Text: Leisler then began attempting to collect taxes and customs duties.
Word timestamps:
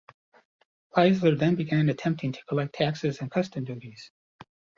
Leisler 0.97 1.35
then 1.35 1.53
began 1.53 1.87
attempting 1.87 2.31
to 2.31 2.43
collect 2.45 2.73
taxes 2.73 3.19
and 3.21 3.29
customs 3.29 3.67
duties. 3.67 4.09